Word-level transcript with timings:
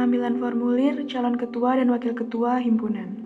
Pengambilan 0.00 0.40
formulir 0.40 1.04
calon 1.12 1.36
ketua 1.36 1.76
dan 1.76 1.92
wakil 1.92 2.16
ketua 2.16 2.56
himpunan. 2.56 3.20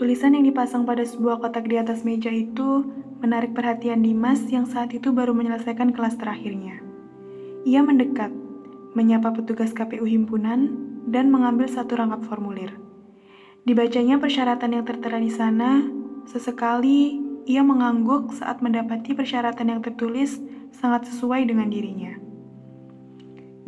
Tulisan 0.00 0.32
yang 0.32 0.48
dipasang 0.48 0.88
pada 0.88 1.04
sebuah 1.04 1.36
kotak 1.44 1.68
di 1.68 1.76
atas 1.76 2.00
meja 2.00 2.32
itu 2.32 2.88
menarik 3.20 3.52
perhatian 3.52 4.00
Dimas 4.00 4.40
yang 4.48 4.64
saat 4.64 4.88
itu 4.96 5.12
baru 5.12 5.36
menyelesaikan 5.36 5.92
kelas 5.92 6.16
terakhirnya. 6.16 6.80
Ia 7.68 7.84
mendekat, 7.84 8.32
menyapa 8.96 9.36
petugas 9.36 9.76
KPU 9.76 10.08
himpunan, 10.08 10.72
dan 11.12 11.28
mengambil 11.28 11.68
satu 11.68 11.92
rangkap 11.92 12.24
formulir. 12.24 12.72
Dibacanya 13.68 14.16
persyaratan 14.16 14.72
yang 14.72 14.88
tertera 14.88 15.20
di 15.20 15.28
sana, 15.28 15.84
sesekali 16.24 17.20
ia 17.44 17.60
mengangguk 17.60 18.32
saat 18.32 18.64
mendapati 18.64 19.12
persyaratan 19.12 19.76
yang 19.76 19.84
tertulis 19.84 20.40
sangat 20.72 21.04
sesuai 21.12 21.44
dengan 21.52 21.68
dirinya. 21.68 22.16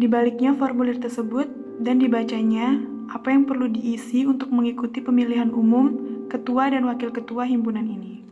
Di 0.01 0.09
baliknya 0.09 0.57
formulir 0.57 0.97
tersebut 0.97 1.64
dan 1.81 1.99
dibacanya 1.99 2.83
apa 3.11 3.31
yang 3.31 3.45
perlu 3.45 3.71
diisi 3.71 4.25
untuk 4.25 4.51
mengikuti 4.51 5.03
pemilihan 5.03 5.51
umum 5.51 5.95
ketua 6.31 6.73
dan 6.73 6.87
wakil 6.89 7.15
ketua 7.15 7.47
himpunan 7.47 7.85
ini. 7.85 8.25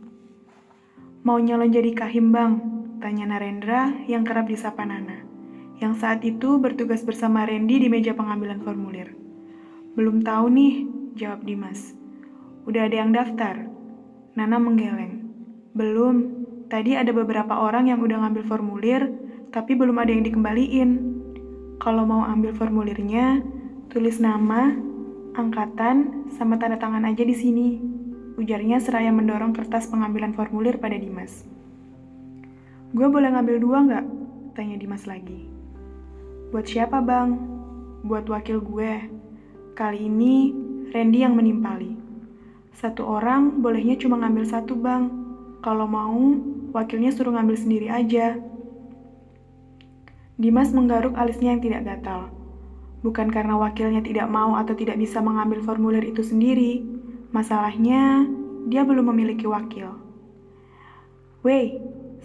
Mau 1.23 1.39
nyalon 1.39 1.71
jadi 1.71 1.91
kahim 1.95 2.35
bang? 2.35 2.59
Tanya 2.99 3.35
Narendra 3.35 3.91
yang 4.07 4.23
kerap 4.23 4.47
disapa 4.47 4.87
Nana, 4.87 5.23
yang 5.79 5.95
saat 5.99 6.23
itu 6.23 6.55
bertugas 6.55 7.03
bersama 7.03 7.43
Randy 7.43 7.83
di 7.83 7.87
meja 7.91 8.15
pengambilan 8.15 8.63
formulir. 8.63 9.11
Belum 9.95 10.23
tahu 10.23 10.47
nih, 10.47 10.73
jawab 11.19 11.43
Dimas. 11.43 11.93
Udah 12.63 12.87
ada 12.87 12.95
yang 13.03 13.11
daftar? 13.11 13.67
Nana 14.39 14.55
menggeleng. 14.55 15.29
Belum, 15.75 16.15
tadi 16.71 16.95
ada 16.95 17.11
beberapa 17.11 17.59
orang 17.59 17.91
yang 17.91 17.99
udah 17.99 18.23
ngambil 18.23 18.43
formulir, 18.47 19.11
tapi 19.51 19.75
belum 19.77 19.99
ada 19.99 20.09
yang 20.09 20.23
dikembaliin. 20.25 21.12
Kalau 21.83 22.07
mau 22.07 22.23
ambil 22.23 22.55
formulirnya, 22.55 23.43
tulis 23.91 24.15
nama, 24.23 24.71
angkatan, 25.35 26.31
sama 26.31 26.55
tanda 26.55 26.79
tangan 26.79 27.03
aja 27.03 27.27
di 27.27 27.35
sini. 27.35 27.75
Ujarnya 28.39 28.79
seraya 28.79 29.11
mendorong 29.11 29.51
kertas 29.51 29.91
pengambilan 29.91 30.31
formulir 30.31 30.79
pada 30.79 30.95
Dimas. 30.95 31.43
Gue 32.95 33.11
boleh 33.11 33.35
ngambil 33.35 33.59
dua 33.59 33.77
nggak? 33.83 34.05
Tanya 34.55 34.79
Dimas 34.79 35.03
lagi. 35.03 35.43
Buat 36.55 36.71
siapa 36.71 37.03
bang? 37.03 37.35
Buat 38.07 38.31
wakil 38.31 38.63
gue. 38.63 39.11
Kali 39.75 40.07
ini 40.07 40.55
Randy 40.95 41.19
yang 41.19 41.35
menimpali. 41.35 41.99
Satu 42.79 43.03
orang 43.03 43.59
bolehnya 43.59 43.99
cuma 43.99 44.23
ngambil 44.23 44.47
satu 44.47 44.79
bang. 44.79 45.11
Kalau 45.59 45.83
mau, 45.83 46.39
wakilnya 46.71 47.11
suruh 47.11 47.35
ngambil 47.35 47.59
sendiri 47.59 47.91
aja. 47.91 48.39
Dimas 50.33 50.73
menggaruk 50.73 51.13
alisnya 51.13 51.53
yang 51.53 51.61
tidak 51.61 51.85
gatal. 51.85 52.33
Bukan 53.05 53.29
karena 53.29 53.59
wakilnya 53.59 54.01
tidak 54.01 54.25
mau 54.31 54.57
atau 54.57 54.73
tidak 54.73 54.97
bisa 54.97 55.21
mengambil 55.21 55.61
formulir 55.61 56.01
itu 56.01 56.25
sendiri. 56.25 56.81
Masalahnya, 57.29 58.25
dia 58.65 58.81
belum 58.81 59.13
memiliki 59.13 59.45
wakil. 59.45 59.93
Wei, 61.43 61.77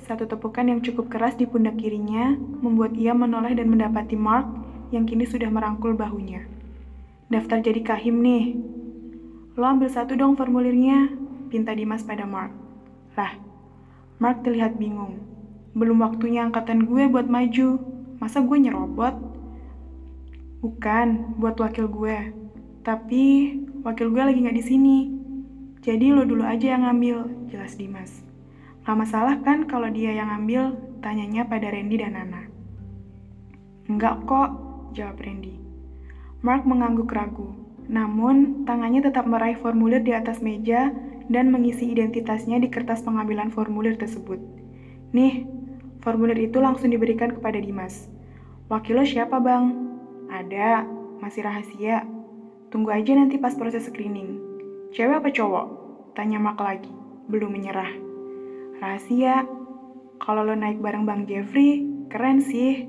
satu 0.06 0.24
tepukan 0.24 0.64
yang 0.70 0.80
cukup 0.80 1.10
keras 1.10 1.34
di 1.34 1.44
pundak 1.44 1.76
kirinya 1.76 2.38
membuat 2.38 2.94
ia 2.94 3.12
menoleh 3.12 3.52
dan 3.52 3.68
mendapati 3.68 4.14
Mark 4.16 4.46
yang 4.88 5.04
kini 5.04 5.28
sudah 5.28 5.50
merangkul 5.52 5.92
bahunya. 5.92 6.46
Daftar 7.28 7.60
jadi 7.60 7.84
kahim 7.84 8.24
nih. 8.24 8.56
Lo 9.58 9.66
ambil 9.66 9.90
satu 9.92 10.16
dong 10.16 10.38
formulirnya, 10.38 11.12
pinta 11.52 11.76
Dimas 11.76 12.06
pada 12.06 12.24
Mark. 12.24 12.54
Lah, 13.18 13.36
Mark 14.16 14.46
terlihat 14.46 14.78
bingung. 14.78 15.20
Belum 15.74 16.00
waktunya 16.00 16.46
angkatan 16.46 16.86
gue 16.86 17.04
buat 17.10 17.26
maju. 17.26 17.97
Masa 18.18 18.42
gue 18.42 18.58
nyerobot? 18.58 19.14
Bukan, 20.58 21.38
buat 21.38 21.54
wakil 21.58 21.86
gue. 21.86 22.34
Tapi 22.82 23.24
wakil 23.86 24.10
gue 24.10 24.22
lagi 24.22 24.38
nggak 24.42 24.58
di 24.58 24.64
sini. 24.66 24.98
Jadi 25.78 26.10
lo 26.10 26.26
dulu 26.26 26.42
aja 26.42 26.74
yang 26.74 26.82
ngambil, 26.82 27.48
jelas 27.48 27.78
Dimas. 27.78 28.26
Gak 28.82 28.98
masalah 28.98 29.38
kan 29.46 29.68
kalau 29.70 29.86
dia 29.92 30.10
yang 30.10 30.34
ngambil, 30.34 30.74
tanyanya 30.98 31.46
pada 31.46 31.70
Randy 31.70 31.96
dan 32.00 32.18
Nana. 32.18 32.48
Enggak 33.86 34.26
kok, 34.26 34.50
jawab 34.96 35.22
Randy. 35.22 35.60
Mark 36.42 36.66
mengangguk 36.66 37.12
ragu, 37.12 37.54
namun 37.86 38.64
tangannya 38.66 39.04
tetap 39.04 39.24
meraih 39.24 39.56
formulir 39.60 40.02
di 40.02 40.12
atas 40.16 40.42
meja 40.42 40.90
dan 41.28 41.52
mengisi 41.52 41.88
identitasnya 41.88 42.58
di 42.58 42.68
kertas 42.72 43.04
pengambilan 43.04 43.52
formulir 43.52 43.94
tersebut. 43.94 44.40
Nih, 45.12 45.44
Formulir 46.02 46.38
itu 46.38 46.62
langsung 46.62 46.94
diberikan 46.94 47.34
kepada 47.34 47.58
Dimas. 47.58 48.06
Wakil 48.70 49.00
lo 49.00 49.04
siapa 49.04 49.42
bang? 49.42 49.74
Ada, 50.28 50.84
masih 51.18 51.42
rahasia. 51.42 52.04
Tunggu 52.68 52.92
aja 52.92 53.16
nanti 53.16 53.40
pas 53.40 53.56
proses 53.56 53.88
screening. 53.88 54.38
Cewek 54.92 55.24
apa 55.24 55.32
cowok? 55.32 55.66
Tanya 56.12 56.36
Mark 56.36 56.60
lagi, 56.60 56.92
belum 57.32 57.50
menyerah. 57.50 57.90
Rahasia, 58.78 59.48
kalau 60.22 60.44
lo 60.44 60.54
naik 60.54 60.78
bareng 60.78 61.08
Bang 61.08 61.24
Jeffrey, 61.24 61.86
keren 62.12 62.44
sih. 62.44 62.86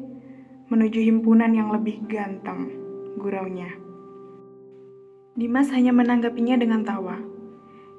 Menuju 0.69 1.01
himpunan 1.01 1.49
yang 1.49 1.73
lebih 1.73 2.05
ganteng, 2.05 2.69
guraunya. 3.17 3.73
Dimas 5.33 5.71
hanya 5.73 5.95
menanggapinya 5.95 6.59
dengan 6.59 6.85
tawa. 6.85 7.17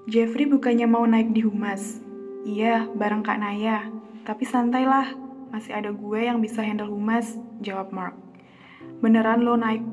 Jeffrey 0.06 0.46
bukannya 0.46 0.86
mau 0.86 1.02
naik 1.08 1.34
di 1.34 1.42
humas. 1.42 1.98
Iya, 2.40 2.88
bareng 2.96 3.20
Kak 3.20 3.36
Naya. 3.36 3.92
Tapi 4.24 4.48
santailah, 4.48 5.12
masih 5.52 5.76
ada 5.76 5.92
gue 5.92 6.20
yang 6.24 6.40
bisa 6.40 6.64
handle 6.64 6.88
humas, 6.88 7.36
jawab 7.60 7.92
Mark. 7.92 8.16
Beneran 9.04 9.44
lo 9.44 9.60
naik 9.60 9.84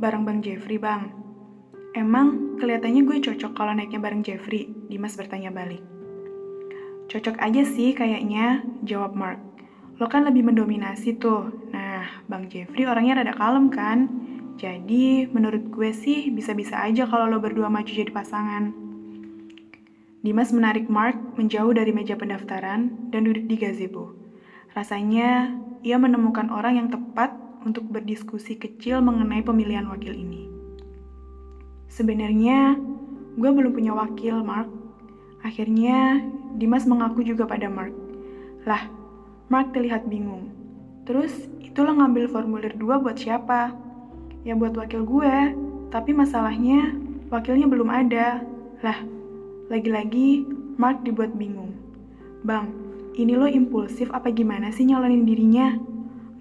bareng 0.00 0.24
Bang 0.24 0.40
Jeffrey, 0.40 0.80
Bang? 0.80 1.12
Emang 1.92 2.56
kelihatannya 2.56 3.04
gue 3.04 3.16
cocok 3.20 3.52
kalau 3.52 3.76
naiknya 3.76 4.00
bareng 4.00 4.24
Jeffrey, 4.24 4.72
Dimas 4.88 5.12
bertanya 5.18 5.52
balik. 5.52 5.84
Cocok 7.12 7.36
aja 7.36 7.68
sih 7.68 7.92
kayaknya, 7.92 8.64
jawab 8.86 9.12
Mark. 9.12 9.40
Lo 10.00 10.08
kan 10.08 10.24
lebih 10.24 10.40
mendominasi 10.48 11.20
tuh. 11.20 11.52
Nah, 11.74 12.24
Bang 12.32 12.48
Jeffrey 12.48 12.88
orangnya 12.88 13.20
rada 13.20 13.36
kalem 13.36 13.68
kan? 13.68 14.08
Jadi, 14.56 15.28
menurut 15.28 15.68
gue 15.68 15.92
sih 15.92 16.32
bisa-bisa 16.32 16.80
aja 16.80 17.04
kalau 17.04 17.28
lo 17.28 17.44
berdua 17.44 17.68
maju 17.68 17.88
jadi 17.92 18.08
pasangan. 18.08 18.89
Dimas 20.20 20.52
menarik 20.52 20.84
Mark 20.92 21.16
menjauh 21.40 21.72
dari 21.72 21.96
meja 21.96 22.12
pendaftaran 22.12 23.08
dan 23.08 23.24
duduk 23.24 23.48
di 23.48 23.56
gazebo. 23.56 24.12
Rasanya 24.76 25.56
ia 25.80 25.96
menemukan 25.96 26.52
orang 26.52 26.76
yang 26.76 26.88
tepat 26.92 27.32
untuk 27.64 27.88
berdiskusi 27.88 28.60
kecil 28.60 29.00
mengenai 29.00 29.40
pemilihan 29.40 29.88
wakil 29.88 30.12
ini. 30.12 30.52
Sebenarnya, 31.88 32.76
gue 33.40 33.50
belum 33.50 33.72
punya 33.72 33.96
wakil, 33.96 34.44
Mark. 34.44 34.68
Akhirnya, 35.40 36.20
Dimas 36.60 36.84
mengaku 36.84 37.24
juga 37.24 37.48
pada 37.48 37.72
Mark. 37.72 37.96
Lah, 38.68 38.92
Mark 39.48 39.72
terlihat 39.72 40.04
bingung. 40.04 40.52
Terus, 41.08 41.32
itu 41.64 41.80
lo 41.80 41.96
ngambil 41.96 42.28
formulir 42.28 42.76
dua 42.76 43.00
buat 43.00 43.16
siapa? 43.16 43.72
Ya 44.44 44.52
buat 44.52 44.76
wakil 44.76 45.00
gue, 45.00 45.36
tapi 45.88 46.12
masalahnya 46.12 46.92
wakilnya 47.32 47.64
belum 47.64 47.88
ada. 47.88 48.44
Lah, 48.84 49.00
lagi-lagi, 49.70 50.42
Mark 50.82 51.06
dibuat 51.06 51.30
bingung. 51.38 51.70
Bang, 52.42 52.74
ini 53.14 53.38
lo 53.38 53.46
impulsif 53.46 54.10
apa 54.10 54.34
gimana 54.34 54.74
sih 54.74 54.82
nyalonin 54.82 55.22
dirinya? 55.22 55.78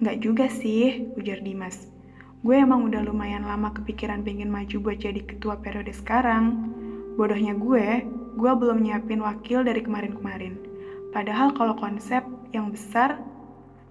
Nggak 0.01 0.17
juga 0.25 0.49
sih, 0.49 1.13
ujar 1.13 1.37
Dimas. 1.45 1.93
Gue 2.41 2.57
emang 2.57 2.89
udah 2.89 3.05
lumayan 3.05 3.45
lama 3.45 3.69
kepikiran 3.69 4.25
pengen 4.25 4.49
maju 4.49 4.81
buat 4.81 4.97
jadi 4.97 5.21
ketua 5.21 5.61
periode 5.61 5.93
sekarang. 5.93 6.73
Bodohnya 7.21 7.53
gue, 7.53 8.01
gue 8.33 8.51
belum 8.57 8.81
nyiapin 8.81 9.21
wakil 9.21 9.61
dari 9.61 9.85
kemarin-kemarin. 9.85 10.57
Padahal 11.13 11.53
kalau 11.53 11.77
konsep 11.77 12.25
yang 12.49 12.73
besar 12.73 13.21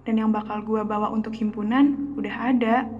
dan 0.03 0.19
yang 0.19 0.35
bakal 0.35 0.59
gue 0.59 0.83
bawa 0.83 1.15
untuk 1.15 1.31
himpunan 1.31 2.11
udah 2.19 2.35
ada. 2.51 2.91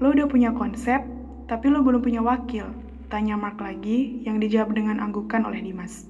Lo 0.00 0.16
udah 0.16 0.24
punya 0.32 0.48
konsep, 0.56 1.04
tapi 1.44 1.68
lo 1.68 1.84
belum 1.84 2.00
punya 2.00 2.24
wakil. 2.24 2.87
Tanya 3.08 3.40
Mark 3.40 3.56
lagi, 3.64 4.20
yang 4.28 4.36
dijawab 4.36 4.76
dengan 4.76 5.00
anggukan 5.00 5.40
oleh 5.48 5.64
Dimas. 5.64 6.04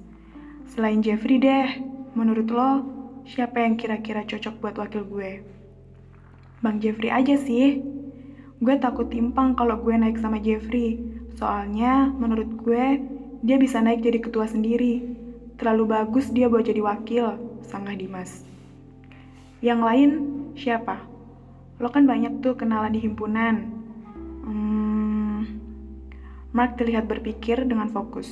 Selain 0.67 0.99
Jeffrey 0.99 1.39
deh, 1.39 1.79
menurut 2.11 2.51
lo, 2.51 2.83
siapa 3.23 3.63
yang 3.63 3.79
kira-kira 3.79 4.27
cocok 4.27 4.59
buat 4.59 4.75
wakil 4.75 5.07
gue? 5.07 5.39
Bang 6.59 6.83
Jeffrey 6.83 7.07
aja 7.07 7.39
sih. 7.39 7.79
Gue 8.59 8.75
takut 8.83 9.07
timpang 9.07 9.55
kalau 9.55 9.79
gue 9.79 9.95
naik 9.95 10.19
sama 10.19 10.43
Jeffrey. 10.43 10.99
Soalnya, 11.39 12.11
menurut 12.11 12.51
gue, 12.59 12.99
dia 13.47 13.55
bisa 13.55 13.79
naik 13.79 14.03
jadi 14.03 14.19
ketua 14.19 14.51
sendiri. 14.51 14.99
Terlalu 15.55 15.95
bagus 15.95 16.27
dia 16.35 16.51
buat 16.51 16.67
jadi 16.67 16.83
wakil, 16.83 17.39
sanggah 17.63 17.95
Dimas. 17.95 18.43
Yang 19.63 19.79
lain, 19.87 20.09
siapa? 20.59 20.99
Lo 21.79 21.87
kan 21.87 22.03
banyak 22.03 22.43
tuh 22.43 22.59
kenalan 22.59 22.91
di 22.91 22.99
himpunan. 22.99 23.55
Mark 26.49 26.81
terlihat 26.81 27.05
berpikir 27.05 27.61
dengan 27.61 27.93
fokus. 27.93 28.25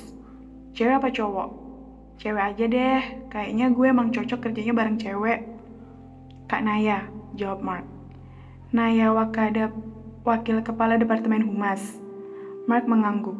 Cewek 0.73 0.97
apa 0.97 1.13
cowok? 1.13 1.49
Cewek 2.17 2.43
aja 2.53 2.65
deh, 2.65 3.01
kayaknya 3.29 3.69
gue 3.69 3.85
emang 3.85 4.09
cocok 4.09 4.49
kerjanya 4.49 4.73
bareng 4.73 4.97
cewek. 4.97 5.45
Kak 6.49 6.65
Naya, 6.65 7.05
jawab 7.37 7.61
Mark. 7.61 7.85
Naya 8.73 9.13
Wakada 9.13 9.69
Wakil 10.25 10.65
Kepala 10.65 10.97
Departemen 10.97 11.45
Humas. 11.45 12.01
Mark 12.65 12.89
mengangguk. 12.89 13.37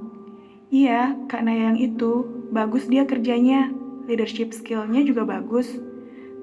Iya, 0.69 1.17
Kak 1.25 1.41
Naya 1.41 1.73
yang 1.73 1.79
itu, 1.81 2.45
bagus 2.53 2.85
dia 2.85 3.09
kerjanya, 3.09 3.73
leadership 4.05 4.53
skillnya 4.53 5.01
juga 5.01 5.25
bagus. 5.25 5.73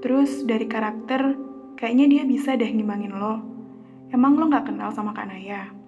Terus 0.03 0.43
dari 0.43 0.67
karakter, 0.67 1.39
kayaknya 1.79 2.07
dia 2.11 2.23
bisa 2.27 2.59
deh 2.59 2.67
ngimbangin 2.67 3.15
lo. 3.15 3.39
Emang 4.11 4.35
lo 4.35 4.51
gak 4.51 4.75
kenal 4.75 4.91
sama 4.91 5.15
Kak 5.15 5.31
Naya? 5.31 5.84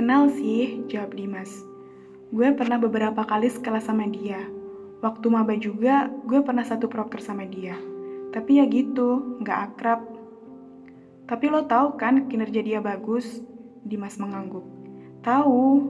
Kenal 0.00 0.32
sih, 0.32 0.80
jawab 0.88 1.12
Dimas. 1.12 1.60
Gue 2.32 2.56
pernah 2.56 2.80
beberapa 2.80 3.20
kali 3.20 3.52
sekelas 3.52 3.84
sama 3.84 4.08
dia. 4.08 4.48
Waktu 5.04 5.28
maba 5.28 5.52
juga, 5.60 6.08
gue 6.24 6.40
pernah 6.40 6.64
satu 6.64 6.88
proker 6.88 7.20
sama 7.20 7.44
dia. 7.44 7.76
Tapi 8.32 8.56
ya 8.56 8.64
gitu, 8.64 9.36
gak 9.44 9.76
akrab. 9.76 10.00
Tapi 11.28 11.52
lo 11.52 11.68
tahu 11.68 12.00
kan 12.00 12.32
kinerja 12.32 12.64
dia 12.64 12.80
bagus? 12.80 13.44
Dimas 13.84 14.16
mengangguk. 14.16 14.64
Tahu. 15.20 15.84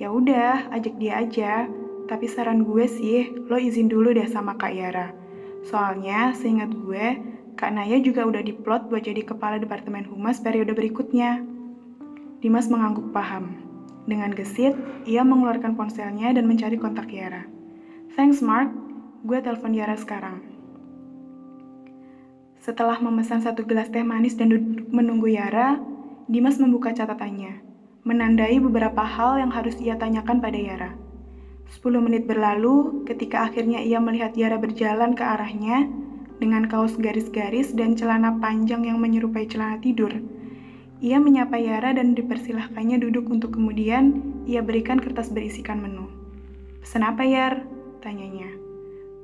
Ya 0.00 0.08
udah, 0.08 0.72
ajak 0.72 0.96
dia 0.96 1.20
aja. 1.20 1.68
Tapi 2.08 2.24
saran 2.24 2.64
gue 2.64 2.88
sih, 2.88 3.28
lo 3.44 3.60
izin 3.60 3.92
dulu 3.92 4.16
deh 4.16 4.24
sama 4.24 4.56
Kak 4.56 4.72
Yara. 4.72 5.12
Soalnya, 5.68 6.32
seingat 6.32 6.72
gue, 6.72 7.20
Kak 7.60 7.76
Naya 7.76 8.00
juga 8.00 8.24
udah 8.24 8.40
diplot 8.40 8.88
buat 8.88 9.04
jadi 9.04 9.20
kepala 9.20 9.60
Departemen 9.60 10.08
Humas 10.08 10.40
periode 10.40 10.72
berikutnya. 10.72 11.53
Dimas 12.44 12.68
mengangguk 12.68 13.08
paham. 13.08 13.56
Dengan 14.04 14.28
gesit, 14.36 14.76
ia 15.08 15.24
mengeluarkan 15.24 15.80
ponselnya 15.80 16.28
dan 16.36 16.44
mencari 16.44 16.76
kontak 16.76 17.08
Yara. 17.08 17.48
Thanks 18.20 18.44
Mark, 18.44 18.68
gue 19.24 19.40
telepon 19.40 19.72
Yara 19.72 19.96
sekarang. 19.96 20.44
Setelah 22.60 23.00
memesan 23.00 23.40
satu 23.40 23.64
gelas 23.64 23.88
teh 23.88 24.04
manis 24.04 24.36
dan 24.36 24.52
duduk 24.52 24.92
menunggu 24.92 25.32
Yara, 25.32 25.80
Dimas 26.28 26.60
membuka 26.60 26.92
catatannya, 26.92 27.64
menandai 28.04 28.60
beberapa 28.60 29.00
hal 29.00 29.40
yang 29.40 29.48
harus 29.48 29.80
ia 29.80 29.96
tanyakan 29.96 30.44
pada 30.44 30.60
Yara. 30.60 30.90
Sepuluh 31.72 32.04
menit 32.04 32.28
berlalu 32.28 33.08
ketika 33.08 33.48
akhirnya 33.48 33.80
ia 33.80 33.96
melihat 34.04 34.36
Yara 34.36 34.60
berjalan 34.60 35.16
ke 35.16 35.24
arahnya 35.24 35.88
dengan 36.44 36.68
kaos 36.68 36.92
garis-garis 37.00 37.72
dan 37.72 37.96
celana 37.96 38.36
panjang 38.36 38.84
yang 38.84 39.00
menyerupai 39.00 39.48
celana 39.48 39.80
tidur. 39.80 40.12
Ia 41.04 41.20
menyapa 41.20 41.60
Yara 41.60 41.92
dan 41.92 42.16
dipersilahkannya 42.16 42.96
duduk 42.96 43.28
untuk 43.28 43.60
kemudian 43.60 44.24
ia 44.48 44.64
berikan 44.64 44.96
kertas 44.96 45.28
berisikan 45.28 45.84
menu. 45.84 46.08
Pesan 46.80 47.04
apa 47.04 47.20
Yar? 47.28 47.60
Tanyanya. 48.00 48.48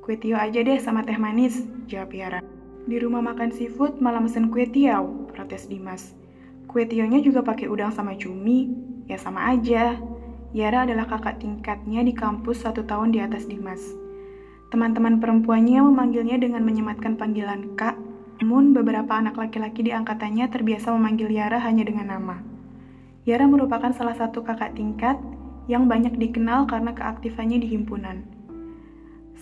Kue 0.05 0.21
tio 0.21 0.37
aja 0.37 0.61
deh 0.61 0.77
sama 0.77 1.01
teh 1.09 1.17
manis, 1.17 1.65
jawab 1.89 2.13
Yara. 2.13 2.45
Di 2.85 3.01
rumah 3.01 3.25
makan 3.25 3.49
seafood 3.49 3.97
malah 3.97 4.21
mesen 4.21 4.53
kue 4.53 4.69
tiaw, 4.69 5.09
protes 5.33 5.73
Dimas. 5.73 6.13
Kue 6.69 6.85
tionya 6.85 7.25
juga 7.25 7.41
pakai 7.41 7.65
udang 7.65 7.97
sama 7.97 8.13
cumi, 8.13 8.69
ya 9.09 9.17
sama 9.17 9.49
aja. 9.49 9.97
Yara 10.53 10.85
adalah 10.85 11.09
kakak 11.09 11.41
tingkatnya 11.41 12.05
di 12.05 12.13
kampus 12.13 12.61
satu 12.61 12.85
tahun 12.85 13.17
di 13.17 13.25
atas 13.25 13.49
Dimas. 13.49 13.81
Teman-teman 14.69 15.17
perempuannya 15.17 15.81
memanggilnya 15.81 16.37
dengan 16.45 16.61
menyematkan 16.61 17.17
panggilan 17.17 17.73
Kak, 17.73 17.97
namun 18.41 18.73
beberapa 18.73 19.13
anak 19.21 19.37
laki-laki 19.37 19.85
di 19.85 19.93
angkatannya 19.93 20.49
terbiasa 20.49 20.89
memanggil 20.97 21.29
Yara 21.29 21.61
hanya 21.61 21.85
dengan 21.85 22.17
nama. 22.17 22.41
Yara 23.29 23.45
merupakan 23.45 23.93
salah 23.93 24.17
satu 24.17 24.41
kakak 24.41 24.81
tingkat 24.81 25.21
yang 25.69 25.85
banyak 25.85 26.17
dikenal 26.17 26.65
karena 26.65 26.97
keaktifannya 26.97 27.61
di 27.61 27.69
himpunan. 27.69 28.25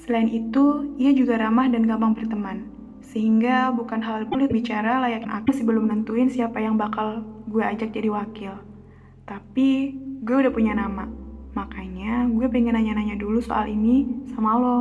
Selain 0.02 0.26
itu, 0.26 0.98
ia 0.98 1.14
juga 1.14 1.38
ramah 1.38 1.70
dan 1.70 1.86
gampang 1.86 2.18
berteman, 2.18 2.66
sehingga 3.06 3.70
bukan 3.70 4.02
hal 4.02 4.26
sulit 4.26 4.50
bicara 4.50 4.98
layaknya 4.98 5.30
aku 5.30 5.54
sih 5.54 5.62
belum 5.62 5.86
nentuin 5.88 6.26
siapa 6.26 6.58
yang 6.58 6.74
bakal 6.74 7.22
gue 7.46 7.62
ajak 7.62 7.94
jadi 7.94 8.10
wakil. 8.10 8.58
Tapi 9.30 9.94
gue 10.26 10.36
udah 10.42 10.50
punya 10.50 10.74
nama. 10.74 11.06
Makanya 11.54 12.26
gue 12.34 12.46
pengen 12.50 12.74
nanya-nanya 12.74 13.14
dulu 13.14 13.38
soal 13.38 13.70
ini 13.70 14.26
sama 14.34 14.58
lo. 14.58 14.80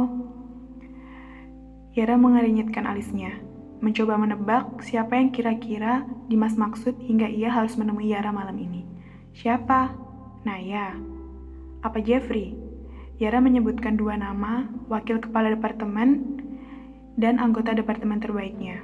Yara 1.98 2.14
mengerinyitkan 2.14 2.86
alisnya, 2.86 3.34
mencoba 3.80 4.18
menebak 4.18 4.82
siapa 4.82 5.18
yang 5.18 5.30
kira-kira 5.30 6.06
Dimas 6.28 6.58
maksud 6.58 6.98
hingga 6.98 7.30
ia 7.30 7.54
harus 7.54 7.78
menemui 7.78 8.10
Yara 8.10 8.34
malam 8.34 8.58
ini. 8.58 8.84
Siapa? 9.38 9.94
Naya. 10.44 10.98
Apa 11.86 12.02
Jeffrey? 12.02 12.58
Yara 13.18 13.42
menyebutkan 13.42 13.98
dua 13.98 14.18
nama, 14.18 14.70
wakil 14.90 15.18
kepala 15.22 15.54
departemen 15.54 16.42
dan 17.18 17.42
anggota 17.42 17.74
departemen 17.74 18.22
terbaiknya. 18.22 18.82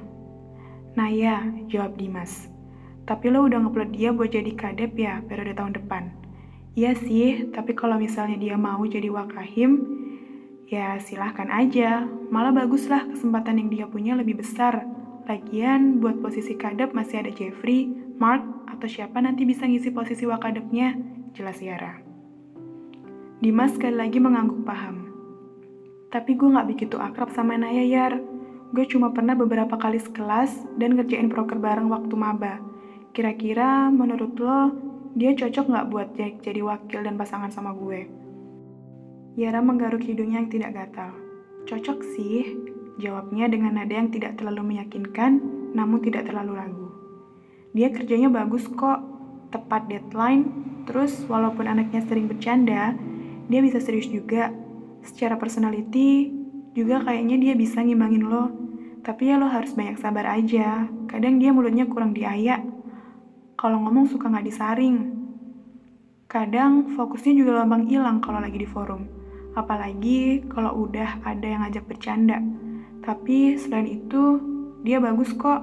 Naya, 0.93 1.45
jawab 1.69 1.97
Dimas. 1.97 2.49
Tapi 3.03 3.29
lo 3.29 3.45
udah 3.45 3.61
ngeplot 3.61 3.93
dia 3.93 4.09
buat 4.13 4.31
jadi 4.31 4.53
kadep 4.53 4.93
ya 4.97 5.21
periode 5.25 5.57
tahun 5.57 5.73
depan. 5.77 6.03
Iya 6.73 6.97
sih, 6.97 7.53
tapi 7.53 7.77
kalau 7.77 8.01
misalnya 8.01 8.37
dia 8.41 8.57
mau 8.57 8.81
jadi 8.81 9.09
wakahim, 9.13 10.01
ya 10.67 10.99
silahkan 10.99 11.49
aja. 11.49 12.05
Malah 12.31 12.53
baguslah 12.53 13.07
kesempatan 13.11 13.59
yang 13.59 13.69
dia 13.69 13.85
punya 13.87 14.13
lebih 14.15 14.39
besar. 14.39 14.85
Lagian, 15.23 16.03
buat 16.03 16.19
posisi 16.19 16.59
kadep 16.59 16.91
masih 16.91 17.23
ada 17.23 17.31
Jeffrey, 17.31 17.87
Mark, 18.19 18.43
atau 18.67 18.87
siapa 18.91 19.23
nanti 19.23 19.47
bisa 19.47 19.63
ngisi 19.63 19.87
posisi 19.95 20.27
wakadepnya, 20.27 20.99
jelas 21.31 21.63
Yara. 21.63 22.03
Dimas 23.39 23.75
sekali 23.75 23.95
lagi 23.95 24.19
mengangguk 24.19 24.67
paham. 24.67 25.07
Tapi 26.11 26.35
gue 26.35 26.51
gak 26.51 26.67
begitu 26.67 26.95
akrab 26.99 27.31
sama 27.31 27.55
Naya, 27.55 27.83
Yar. 27.87 28.19
Gue 28.75 28.83
cuma 28.89 29.15
pernah 29.15 29.37
beberapa 29.37 29.79
kali 29.79 30.01
sekelas 30.01 30.65
dan 30.75 30.99
ngerjain 30.99 31.31
proker 31.31 31.61
bareng 31.61 31.87
waktu 31.87 32.15
maba. 32.19 32.59
Kira-kira 33.13 33.93
menurut 33.93 34.33
lo, 34.41 34.73
dia 35.13 35.37
cocok 35.37 35.69
nggak 35.69 35.87
buat 35.93 36.09
jadi 36.17 36.61
wakil 36.65 37.05
dan 37.05 37.13
pasangan 37.13 37.53
sama 37.53 37.69
gue? 37.77 38.22
Yara 39.33 39.65
menggaruk 39.65 40.05
hidungnya 40.05 40.45
yang 40.45 40.51
tidak 40.53 40.77
gatal. 40.77 41.09
Cocok 41.65 42.05
sih, 42.13 42.53
jawabnya 43.01 43.49
dengan 43.49 43.81
nada 43.81 43.89
yang 43.89 44.13
tidak 44.13 44.37
terlalu 44.37 44.77
meyakinkan, 44.77 45.41
namun 45.73 46.05
tidak 46.05 46.29
terlalu 46.29 46.53
ragu. 46.53 46.89
Dia 47.73 47.89
kerjanya 47.89 48.29
bagus 48.29 48.69
kok, 48.69 49.01
tepat 49.49 49.89
deadline, 49.89 50.45
terus 50.85 51.25
walaupun 51.25 51.65
anaknya 51.65 52.05
sering 52.05 52.29
bercanda, 52.29 52.93
dia 53.49 53.59
bisa 53.65 53.81
serius 53.81 54.05
juga. 54.05 54.53
Secara 55.01 55.41
personality, 55.41 56.29
juga 56.77 57.01
kayaknya 57.01 57.41
dia 57.41 57.53
bisa 57.57 57.81
ngimbangin 57.81 58.29
lo. 58.29 58.53
Tapi 59.01 59.33
ya 59.33 59.41
lo 59.41 59.49
harus 59.49 59.73
banyak 59.73 59.97
sabar 59.97 60.29
aja, 60.29 60.85
kadang 61.09 61.41
dia 61.41 61.49
mulutnya 61.49 61.89
kurang 61.89 62.13
diayak 62.13 62.61
kalau 63.57 63.79
ngomong 63.81 64.11
suka 64.11 64.27
nggak 64.27 64.45
disaring. 64.45 65.15
Kadang 66.27 66.93
fokusnya 66.93 67.33
juga 67.33 67.63
gampang 67.63 67.87
hilang 67.87 68.19
kalau 68.19 68.43
lagi 68.43 68.59
di 68.59 68.67
forum. 68.67 69.22
Apalagi 69.53 70.45
kalau 70.49 70.89
udah 70.89 71.21
ada 71.25 71.45
yang 71.45 71.61
ngajak 71.65 71.85
bercanda. 71.85 72.41
Tapi 73.05 73.59
selain 73.59 73.89
itu, 73.89 74.39
dia 74.81 74.97
bagus 74.97 75.33
kok. 75.33 75.61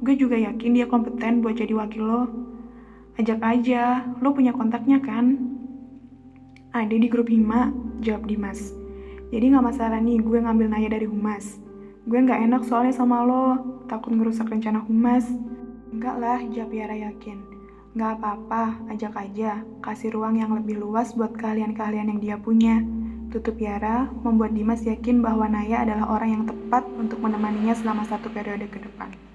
Gue 0.00 0.16
juga 0.16 0.36
yakin 0.36 0.76
dia 0.76 0.86
kompeten 0.88 1.44
buat 1.44 1.56
jadi 1.56 1.72
wakil 1.76 2.04
lo. 2.04 2.22
Ajak 3.20 3.40
aja, 3.44 4.04
lo 4.20 4.32
punya 4.32 4.56
kontaknya 4.56 5.00
kan? 5.00 5.36
Ada 6.72 6.96
di 6.96 7.08
grup 7.10 7.28
Hima, 7.28 7.74
jawab 8.00 8.24
Dimas. 8.30 8.72
Jadi 9.30 9.54
gak 9.54 9.62
masalah 9.62 10.02
nih 10.02 10.18
gue 10.18 10.38
ngambil 10.42 10.66
Naya 10.66 10.88
dari 10.90 11.06
Humas. 11.06 11.62
Gue 12.02 12.18
gak 12.26 12.42
enak 12.42 12.66
soalnya 12.66 12.90
sama 12.90 13.22
lo, 13.22 13.58
takut 13.86 14.10
ngerusak 14.10 14.50
rencana 14.50 14.82
Humas. 14.82 15.26
Enggak 15.94 16.16
lah, 16.18 16.38
jawab 16.50 16.74
Yara 16.74 16.96
yakin. 17.10 17.38
Enggak 17.94 18.18
apa-apa, 18.18 18.78
ajak 18.90 19.14
aja. 19.14 19.62
Kasih 19.82 20.14
ruang 20.14 20.38
yang 20.38 20.50
lebih 20.54 20.82
luas 20.82 21.14
buat 21.14 21.34
kalian-kalian 21.38 22.10
yang 22.10 22.20
dia 22.22 22.36
punya. 22.38 22.82
Tutup 23.30 23.62
Yara 23.62 24.10
membuat 24.26 24.58
Dimas 24.58 24.82
yakin 24.82 25.22
bahwa 25.22 25.46
Naya 25.46 25.86
adalah 25.86 26.18
orang 26.18 26.30
yang 26.34 26.44
tepat 26.50 26.82
untuk 26.98 27.22
menemaninya 27.22 27.78
selama 27.78 28.02
satu 28.02 28.26
periode 28.26 28.66
ke 28.66 28.82
depan. 28.82 29.29